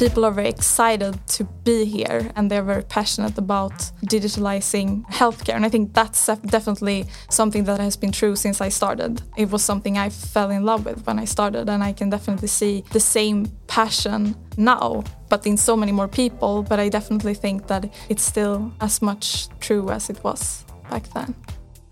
[0.00, 3.72] people are very excited to be here and they're very passionate about
[4.06, 5.54] digitalizing healthcare.
[5.54, 9.20] And I think that's definitely something that has been true since I started.
[9.36, 12.48] It was something I fell in love with when I started, and I can definitely
[12.48, 16.62] see the same passion now, but in so many more people.
[16.62, 21.34] But I definitely think that it's still as much true as it was back then.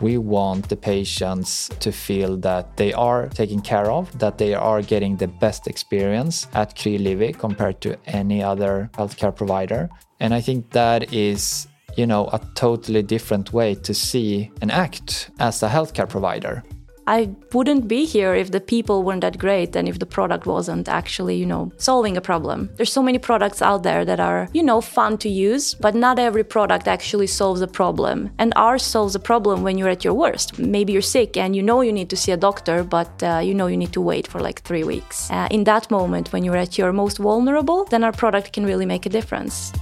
[0.01, 4.81] We want the patients to feel that they are taken care of, that they are
[4.81, 9.89] getting the best experience at Kry compared to any other healthcare provider.
[10.21, 11.67] And I think that is,
[11.97, 16.63] you know, a totally different way to see and act as a healthcare provider.
[17.09, 20.91] I wouldn't be here if the people weren't that great and if the product wasn't
[20.91, 22.69] actually, you know, solving a problem.
[22.77, 26.19] There's so many products out there that are, you know, fun to use, but not
[26.19, 28.31] every product actually solves a problem.
[28.37, 30.59] And ours solves a problem when you're at your worst.
[30.59, 33.55] Maybe you're sick and you know you need to see a doctor, but uh, you
[33.55, 35.31] know you need to wait for like three weeks.
[35.31, 38.85] Uh, in that moment, when you're at your most vulnerable, then our product can really
[38.85, 39.73] make a difference.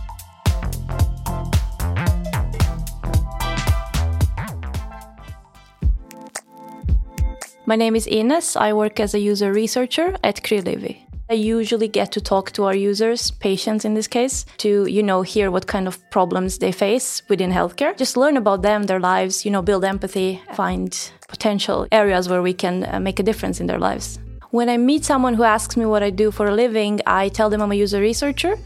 [7.69, 8.55] My name is Ines.
[8.55, 10.99] I work as a user researcher at Krylivi.
[11.29, 15.23] I usually get to talk to our users, patients in this case, to, you know,
[15.23, 17.97] hear what kind of problems they face within healthcare.
[17.97, 22.55] Just learn about them, their lives, you know, build empathy, find potential areas where we
[22.55, 24.21] can uh, make a difference in their lives.
[24.53, 27.51] When I meet someone who asks me what I do for a living, I tell
[27.51, 28.57] them I'm a user researcher.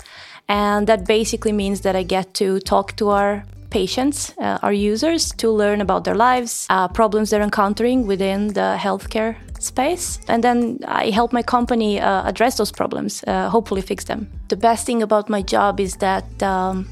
[0.47, 5.33] And that basically means that I get to talk to our patients, uh, our users,
[5.33, 10.21] to learn about their lives, uh, problems they're encountering within the healthcare space.
[10.29, 14.29] And then I help my company uh, address those problems, uh, hopefully fix them.
[14.49, 16.89] The best thing about my job is that um,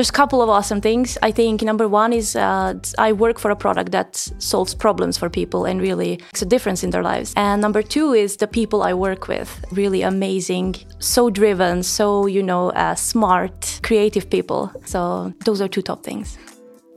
[0.00, 1.18] there's a couple of awesome things.
[1.22, 5.28] I think number one is uh, I work for a product that solves problems for
[5.28, 7.34] people and really makes a difference in their lives.
[7.36, 12.42] And number two is the people I work with, really amazing, so driven, so, you
[12.42, 14.70] know, uh, smart, creative people.
[14.84, 16.38] So those are two top things.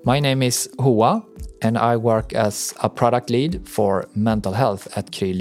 [0.05, 1.23] My name is Hoa,
[1.63, 5.33] and I work as a product lead for mental health at Kry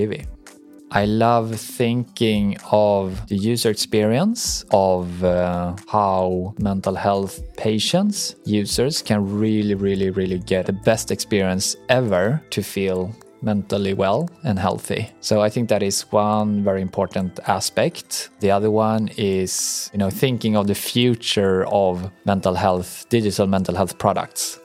[0.92, 9.20] I love thinking of the user experience of uh, how mental health patients, users can
[9.40, 15.10] really, really, really get the best experience ever to feel mentally well and healthy.
[15.20, 18.30] So I think that is one very important aspect.
[18.41, 23.75] The other one is, you know, thinking of the future of mental health, digital mental
[23.75, 24.58] health products.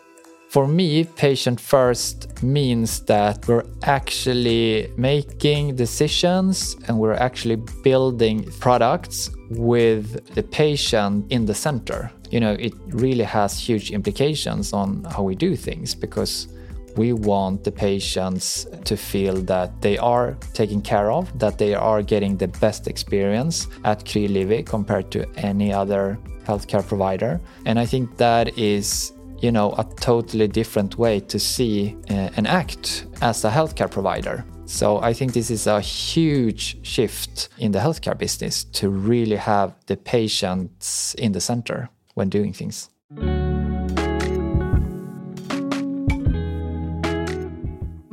[0.50, 9.30] For me, patient first means that we're actually making decisions and we're actually building products
[9.50, 12.10] with the patient in the center.
[12.32, 16.48] You know, it really has huge implications on how we do things because
[16.98, 22.02] we want the patients to feel that they are taken care of, that they are
[22.02, 27.40] getting the best experience at Kry compared to any other healthcare provider.
[27.66, 32.48] And I think that is you know, a totally different way to see uh, and
[32.48, 34.44] act as a healthcare provider.
[34.66, 39.76] So I think this is a huge shift in the healthcare business to really have
[39.86, 42.90] the patients in the center when doing things.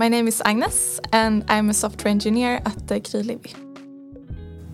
[0.04, 3.54] My name is Agnes and I'm a software engineer at the Krylivi.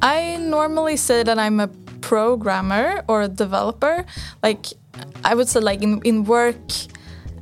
[0.03, 1.69] I normally say that I'm a
[2.01, 4.05] programmer or a developer.
[4.43, 4.67] Like
[5.23, 6.59] I would say like in in work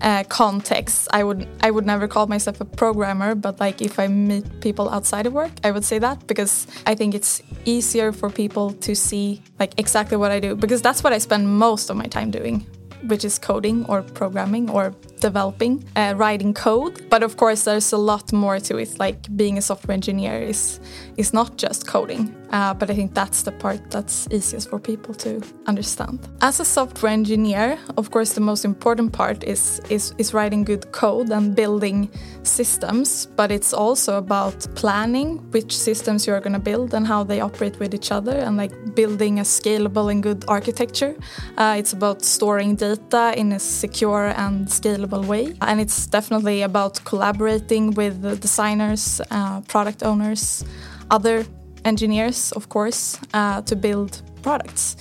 [0.02, 4.06] uh, context, I would I would never call myself a programmer, but like if I
[4.08, 8.28] meet people outside of work, I would say that because I think it's easier for
[8.28, 11.96] people to see like exactly what I do because that's what I spend most of
[11.96, 12.66] my time doing,
[13.06, 17.08] which is coding or programming or developing, uh, writing code.
[17.10, 18.98] But of course, there's a lot more to it.
[18.98, 20.80] Like being a software engineer is
[21.16, 22.34] is not just coding.
[22.50, 26.18] Uh, but I think that's the part that's easiest for people to understand.
[26.40, 30.90] As a software engineer, of course, the most important part is is, is writing good
[30.92, 32.08] code and building
[32.42, 33.26] systems.
[33.36, 37.40] But it's also about planning which systems you are going to build and how they
[37.40, 41.14] operate with each other, and like building a scalable and good architecture.
[41.58, 45.54] Uh, it's about storing data in a secure and scalable way.
[45.60, 50.64] And it's definitely about collaborating with designers, uh, product owners,
[51.10, 51.44] other
[51.84, 54.96] engineers, of course, uh, to build products.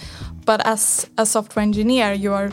[0.45, 2.51] But as a software engineer, you are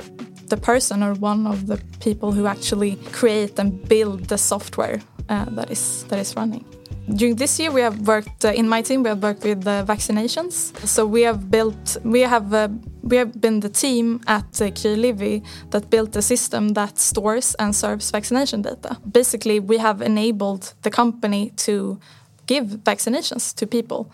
[0.49, 5.47] the person or one of the people who actually create and build the software uh,
[5.51, 6.65] that is that is running.
[7.07, 9.85] During this year we have worked uh, in my team we have worked with the
[9.87, 10.75] vaccinations.
[10.87, 12.69] So we have built we have uh,
[13.03, 17.77] we have been the team at uh, Livi that built a system that stores and
[17.77, 18.97] serves vaccination data.
[19.11, 21.99] Basically we have enabled the company to
[22.47, 24.11] give vaccinations to people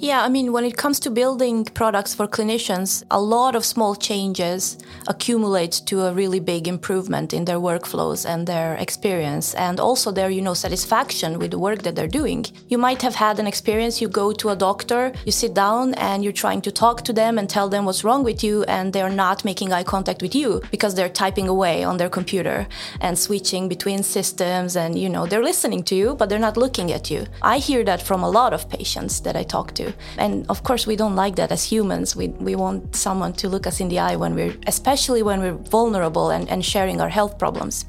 [0.00, 3.96] yeah, I mean, when it comes to building products for clinicians, a lot of small
[3.96, 4.78] changes
[5.08, 10.30] accumulate to a really big improvement in their workflows and their experience and also their,
[10.30, 12.46] you know, satisfaction with the work that they're doing.
[12.68, 16.22] You might have had an experience, you go to a doctor, you sit down and
[16.22, 19.10] you're trying to talk to them and tell them what's wrong with you and they're
[19.10, 22.68] not making eye contact with you because they're typing away on their computer
[23.00, 26.92] and switching between systems and, you know, they're listening to you, but they're not looking
[26.92, 27.26] at you.
[27.42, 29.87] I hear that from a lot of patients that I talk to.
[30.16, 32.16] And of course, we don't like that as humans.
[32.16, 35.54] We, we want someone to look us in the eye when we're, especially when we're
[35.70, 37.84] vulnerable and, and sharing our health problems.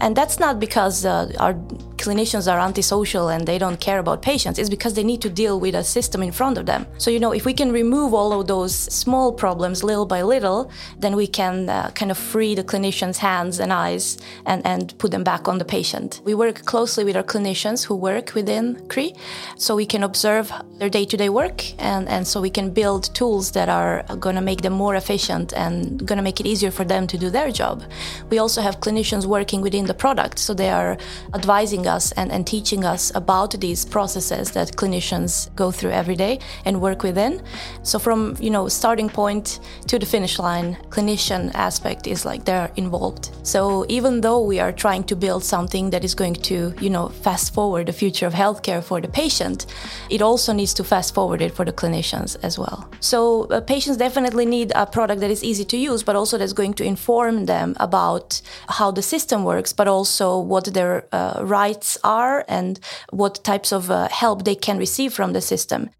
[0.00, 1.54] And that's not because uh, our
[1.96, 4.58] clinicians are antisocial and they don't care about patients.
[4.58, 6.86] It's because they need to deal with a system in front of them.
[6.98, 10.70] So, you know, if we can remove all of those small problems little by little,
[10.98, 15.10] then we can uh, kind of free the clinician's hands and eyes and, and put
[15.10, 16.20] them back on the patient.
[16.24, 19.12] We work closely with our clinicians who work within Kry
[19.56, 23.14] so we can observe their day to day work and, and so we can build
[23.14, 26.70] tools that are going to make them more efficient and going to make it easier
[26.70, 27.82] for them to do their job.
[28.30, 30.96] We also have clinicians working within the product, so they are
[31.34, 36.38] advising us and, and teaching us about these processes that clinicians go through every day
[36.64, 37.42] and work within.
[37.82, 42.70] So from you know starting point to the finish line, clinician aspect is like they're
[42.76, 43.30] involved.
[43.42, 47.08] So even though we are trying to build something that is going to you know
[47.08, 49.66] fast forward the future of healthcare for the patient,
[50.10, 52.78] it also needs to fast forward it for the clinicians as well.
[53.00, 56.52] So uh, patients definitely need a product that is easy to use, but also that's
[56.52, 58.40] going to inform them about
[58.78, 62.80] how the system works, but also what their uh, rights rights are and
[63.10, 65.90] what types of uh, help they can receive from the system.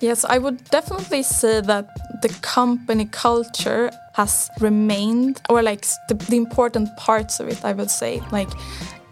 [0.00, 1.86] Yes, I would definitely say that
[2.22, 7.90] the company culture has remained, or like the, the important parts of it, I would
[7.90, 8.20] say.
[8.30, 8.50] Like,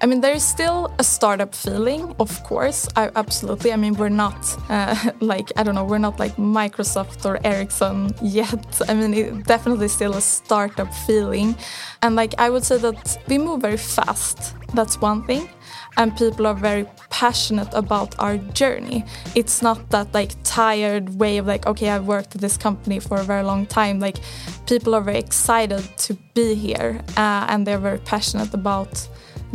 [0.05, 2.87] I mean, there is still a startup feeling, of course.
[2.95, 3.73] I, absolutely.
[3.73, 4.37] I mean, we're not
[4.69, 8.83] uh, like I don't know, we're not like Microsoft or Ericsson yet.
[8.89, 11.57] I mean, it definitely still a startup feeling,
[12.03, 14.55] and like I would say that we move very fast.
[14.75, 15.49] That's one thing,
[15.97, 19.07] and people are very passionate about our journey.
[19.35, 23.17] It's not that like tired way of like, okay, I've worked at this company for
[23.17, 24.01] a very long time.
[24.01, 24.19] Like,
[24.67, 29.09] people are very excited to be here, uh, and they're very passionate about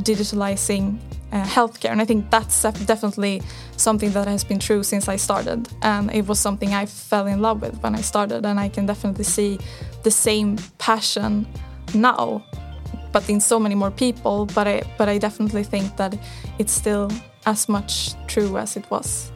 [0.03, 0.99] digitalizing
[1.31, 1.91] uh, healthcare.
[1.91, 3.41] And I think that's definitely
[3.77, 5.67] something that has been true since I started.
[5.81, 8.45] And it was something I fell in love with when I started.
[8.45, 9.59] And I can definitely see
[10.03, 11.47] the same passion
[11.93, 12.43] now,
[13.11, 14.45] but in so many more people.
[14.45, 16.17] But I, but I definitely think that
[16.57, 17.11] it's still
[17.45, 19.31] as much true as it was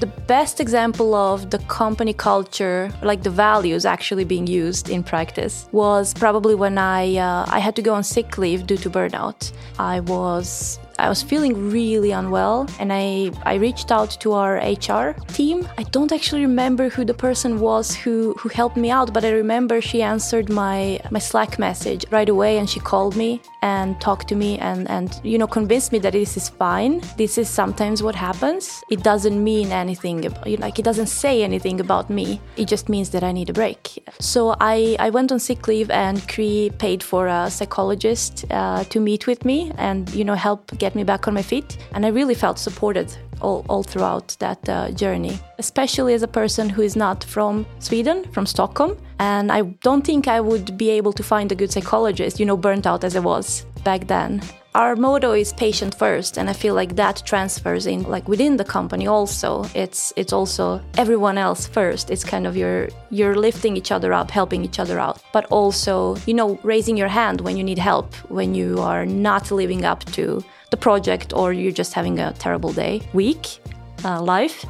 [0.00, 5.68] The best example of the company culture, like the values actually being used in practice,
[5.72, 9.52] was probably when I uh, I had to go on sick leave due to burnout.
[9.78, 15.14] I was I was feeling really unwell and I, I reached out to our HR
[15.28, 15.68] team.
[15.78, 19.30] I don't actually remember who the person was who, who helped me out, but I
[19.30, 24.28] remember she answered my, my Slack message right away and she called me and talked
[24.28, 27.00] to me and, and you know convinced me that this is fine.
[27.16, 28.82] This is sometimes what happens.
[28.90, 30.22] It doesn't mean anything
[30.58, 32.40] like it doesn't say anything about me.
[32.56, 34.02] It just means that I need a break.
[34.18, 39.00] So I, I went on sick leave and Kry paid for a psychologist uh, to
[39.00, 41.78] meet with me and you know help get me back on my feet.
[41.94, 43.08] And I really felt supported
[43.40, 48.18] all, all throughout that uh, journey, especially as a person who is not from Sweden,
[48.32, 48.96] from Stockholm.
[49.18, 52.56] And I don't think I would be able to find a good psychologist, you know,
[52.56, 54.42] burnt out as I was back then.
[54.74, 58.64] Our motto is patient first, and I feel like that transfers in like within the
[58.64, 59.66] company also.
[59.74, 62.10] It's it's also everyone else first.
[62.10, 66.16] It's kind of you're you're lifting each other up, helping each other out, but also,
[66.24, 70.04] you know, raising your hand when you need help, when you are not living up
[70.16, 73.58] to the project or you're just having a terrible day, week,
[74.06, 74.64] uh, life.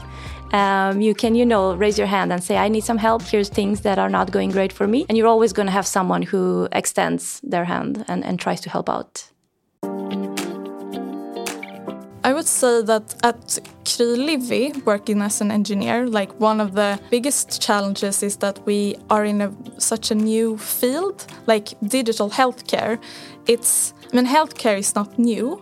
[0.53, 3.23] Um, you can, you know, raise your hand and say, I need some help.
[3.23, 5.07] Here's things that are not going great for me.
[5.09, 8.69] And you're always going to have someone who extends their hand and, and tries to
[8.69, 9.32] help out.
[12.25, 13.59] I would say that at
[13.99, 19.25] Livi, working as an engineer, like one of the biggest challenges is that we are
[19.25, 23.01] in a, such a new field, like digital healthcare.
[23.47, 25.61] It's, I mean, healthcare is not new,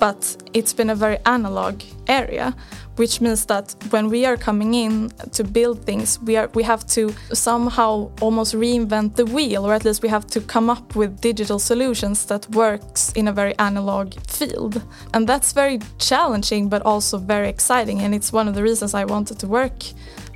[0.00, 2.56] but it's been a very analog area
[2.96, 6.86] which means that when we are coming in to build things, we are we have
[6.86, 11.20] to somehow almost reinvent the wheel, or at least we have to come up with
[11.20, 14.82] digital solutions that works in a very analog field,
[15.14, 19.04] and that's very challenging, but also very exciting, and it's one of the reasons I
[19.04, 19.84] wanted to work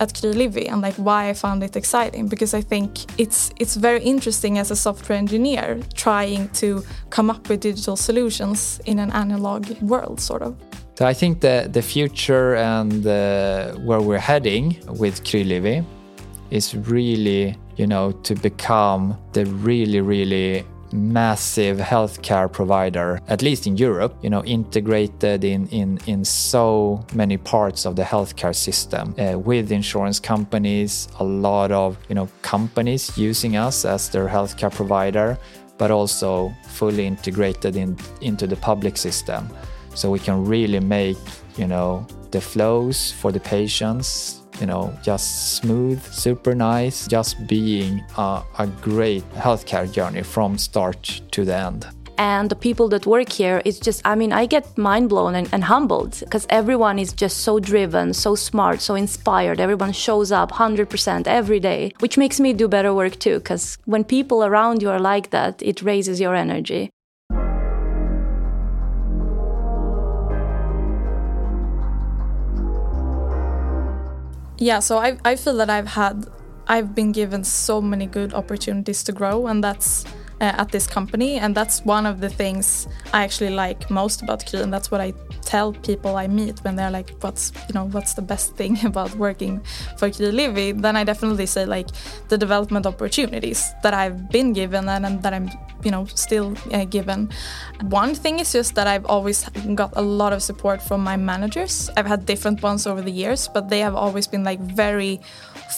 [0.00, 4.02] at KryLivi and like why I found it exciting because I think it's it's very
[4.02, 9.68] interesting as a software engineer trying to come up with digital solutions in an analog
[9.80, 10.56] world sort of.
[10.96, 15.84] So I think the the future and uh, where we're heading with KryLivi
[16.50, 23.76] is really you know to become the really really massive healthcare provider, at least in
[23.76, 29.36] Europe, you know, integrated in, in, in so many parts of the healthcare system uh,
[29.36, 35.36] with insurance companies, a lot of, you know, companies using us as their healthcare provider,
[35.76, 39.50] but also fully integrated in, into the public system.
[39.96, 41.18] So we can really make,
[41.56, 48.02] you know, the flows for the patients you know, just smooth, super nice, just being
[48.16, 51.86] a, a great healthcare journey from start to the end.
[52.18, 55.50] And the people that work here it's just i mean i get mind blown and,
[55.52, 59.60] and humbled because everyone is just so driven so smart so inspired.
[59.60, 64.02] Everyone shows up 100% every day which makes me do better work too because when
[64.02, 66.88] people around you are like that it raises your energy
[74.58, 76.26] Yeah, so I I feel that I've had
[76.66, 80.04] I've been given so many good opportunities to grow, and that's
[80.40, 84.46] uh, at this company, and that's one of the things I actually like most about
[84.46, 85.12] Kry, and that's what I
[85.46, 89.14] tell people I meet when they're like, "What's you know what's the best thing about
[89.14, 89.60] working
[89.96, 91.88] for KryLivi?" Then I definitely say like
[92.28, 95.48] the development opportunities that I've been given and, and that I'm
[95.84, 97.30] you know still uh, given.
[97.88, 101.88] One thing is just that I've always got a lot of support from my managers.
[101.96, 105.20] I've had different ones over the years, but they have always been like very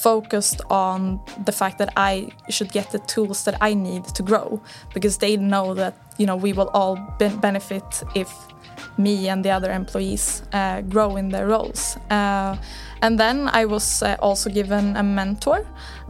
[0.03, 4.61] focused on the fact that I should get the tools that I need to grow
[4.95, 8.31] because they know that you know we will all be benefit if
[8.99, 11.97] me and the other employees uh, grow in their roles.
[12.11, 12.57] Uh,
[13.01, 15.65] and then I was uh, also given a mentor,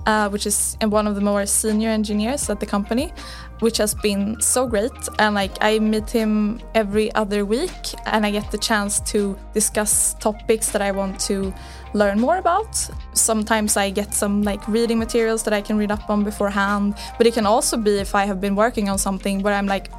[0.07, 3.13] uh, which is one of the more senior engineers at the company,
[3.61, 4.93] which has been so great.
[5.19, 10.15] And like I meet him every other week, and I get the chance to discuss
[10.15, 11.53] topics that I want to
[11.93, 12.75] learn more about.
[13.13, 17.27] Sometimes I get some like reading materials that I can read up on beforehand, but
[17.27, 19.91] it can also be if I have been working on something where I'm like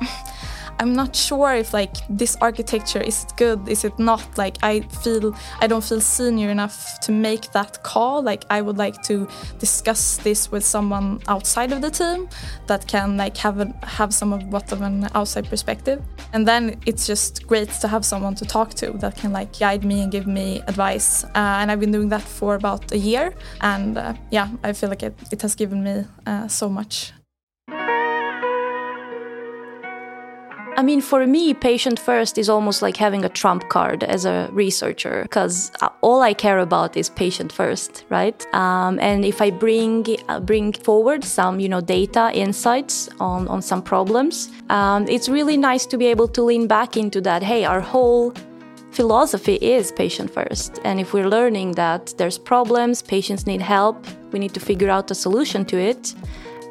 [0.80, 4.38] I'm not sure if like this architecture is it good, is it not?
[4.38, 8.24] Like I feel I don't feel senior enough to make that call.
[8.24, 9.28] Like I would like to
[9.60, 12.30] discuss this with someone outside of the team
[12.68, 16.02] that can like have a, have some of what of an outside perspective.
[16.32, 19.84] And then it's just great to have someone to talk to that can like guide
[19.84, 21.26] me and give me advice.
[21.26, 24.90] Uh, and I've been doing that for about a year, and uh, yeah, I feel
[24.90, 27.12] like it, it has given me uh, so much
[30.80, 34.48] I mean, for me, patient first is almost like having a trump card as a
[34.54, 38.48] researcher because uh, all I care about is patient first, right?
[38.56, 43.62] Um, and if I bring uh, bring forward some, you know, data insights on on
[43.62, 47.44] some problems, um, it's really nice to be able to lean back into that.
[47.44, 48.34] Hey, our whole
[48.92, 53.98] philosophy is patient first, and if we're learning that there's problems, patients need help,
[54.32, 56.16] we need to figure out a solution to it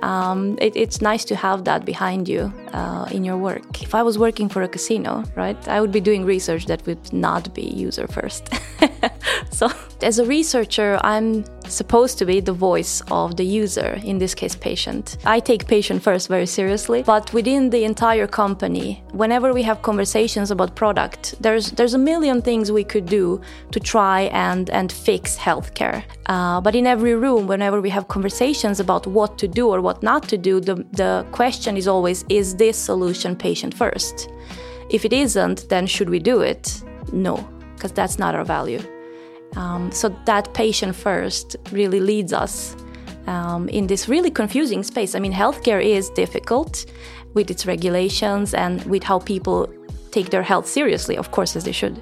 [0.03, 3.83] um, it, it's nice to have that behind you uh, in your work.
[3.83, 7.13] If I was working for a casino, right, I would be doing research that would
[7.13, 8.49] not be user first.
[9.51, 9.69] so,
[10.03, 14.55] as a researcher, I'm supposed to be the voice of the user, in this case,
[14.55, 15.17] patient.
[15.25, 20.51] I take patient first very seriously, but within the entire company, whenever we have conversations
[20.51, 25.37] about product, there's there's a million things we could do to try and and fix
[25.37, 26.03] healthcare.
[26.27, 30.03] Uh, but in every room, whenever we have conversations about what to do or what
[30.03, 34.29] not to do, the, the question is always is this solution patient first?
[34.91, 36.83] If it isn't, then should we do it?
[37.13, 37.37] No,
[37.75, 38.81] because that's not our value.
[39.59, 42.77] Um, so that patient first really leads us
[43.27, 45.17] um, in this really confusing space.
[45.17, 46.87] I mean, healthcare is difficult
[47.35, 49.69] with its regulations and with how people
[50.13, 52.01] take their health seriously, of course, as they should.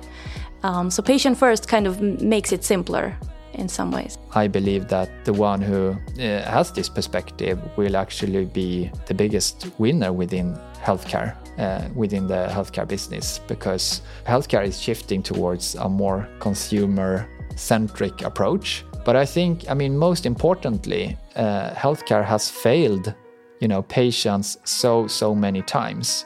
[0.63, 3.17] Um, so patient first kind of makes it simpler
[3.55, 4.19] in some ways.
[4.35, 9.67] I believe that the one who uh, has this perspective will actually be the biggest
[9.79, 16.29] winner within healthcare, uh, within the healthcare business, because healthcare is shifting towards a more
[16.39, 18.85] consumer centric approach.
[19.05, 23.15] But I think, I mean, most importantly, uh, healthcare has failed,
[23.61, 26.25] you know, patients so so many times,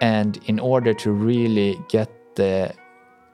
[0.00, 2.72] and in order to really get the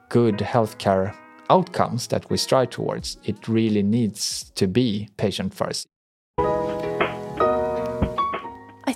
[0.09, 1.13] good healthcare
[1.49, 5.87] outcomes that we strive towards, it really needs to be patient first.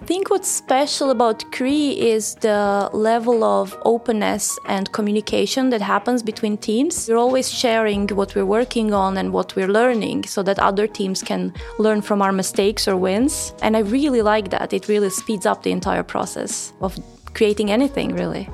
[0.07, 6.57] Think what's special about Kry is the level of openness and communication that happens between
[6.57, 7.09] teams.
[7.09, 11.21] We're always sharing what we're working on and what we're learning so that other teams
[11.21, 13.53] can learn from our mistakes or wins.
[13.61, 14.71] And I really like that.
[14.71, 16.97] It really speeds up the entire process of
[17.33, 18.47] creating anything, really.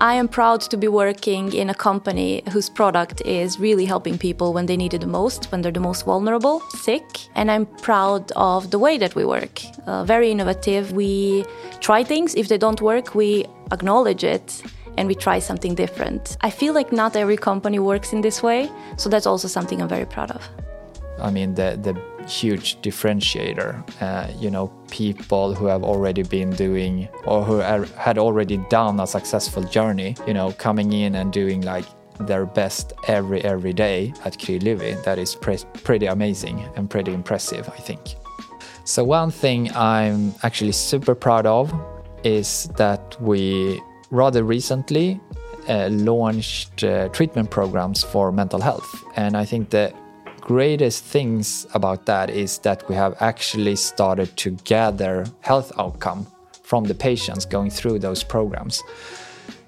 [0.00, 4.52] I am proud to be working in a company whose product is really helping people
[4.52, 7.04] when they need it the most, when they're the most vulnerable, sick.
[7.34, 9.60] And I'm proud of the way that we work.
[9.86, 10.92] Uh, very innovative.
[10.92, 11.44] We
[11.80, 12.36] try things.
[12.36, 14.62] If they don't work, we acknowledge it
[14.96, 16.36] and we try something different.
[16.42, 19.88] I feel like not every company works in this way, so that's also something I'm
[19.88, 20.48] very proud of.
[21.20, 23.82] I mean, the, the huge differentiator.
[24.02, 29.00] Uh, you know, people who have already been doing or who are, had already done
[29.00, 31.86] a successful journey, you know, coming in and doing like
[32.20, 35.02] their best every every day at Krylivi.
[35.04, 38.00] That is pre- pretty amazing and pretty impressive, I think.
[38.84, 41.72] So one thing I'm actually super proud of
[42.24, 43.80] is that we
[44.10, 45.20] rather recently
[45.68, 49.94] uh, launched uh, treatment programs for mental health, and I think that
[50.48, 56.26] greatest things about that is that we have actually started to gather health outcome
[56.62, 58.82] from the patients going through those programs.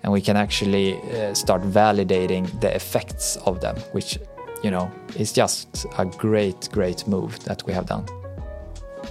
[0.02, 4.18] And we can actually uh, start validating the effects of them which
[4.62, 8.06] you know is just a great great move that we have done.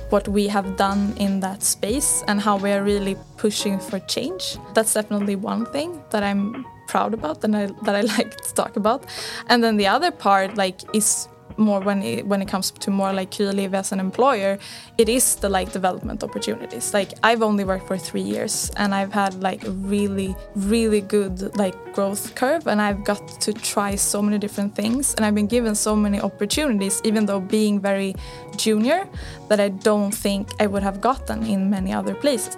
[0.10, 4.94] What we have done in that space and how we're really pushing for change that's
[4.96, 9.06] definitely one thing that i'm proud about and I, that i like to talk about.
[9.50, 11.28] And then the other part like is
[11.60, 14.58] more when it, when it comes to more like Kryliv as an employer,
[14.98, 16.94] it is the like development opportunities.
[16.94, 21.76] Like I've only worked for three years and I've had like really really good like
[21.94, 25.76] growth curve and I've got to try so many different things and I've been given
[25.76, 28.16] so many opportunities even though being very
[28.56, 29.08] junior
[29.50, 32.58] that I don't think I would have gotten in many other places.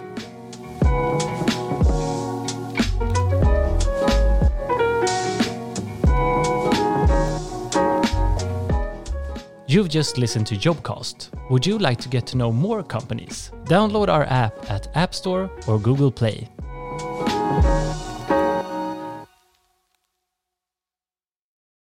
[9.71, 11.29] You've just listened to Jobcast.
[11.49, 13.51] Would you like to get to know more companies?
[13.63, 16.49] Download our app at App Store or Google Play.